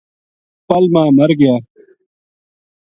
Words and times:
پل 0.67 0.83
ما 0.93 1.03
مر 1.17 1.31
گیا 1.39 1.55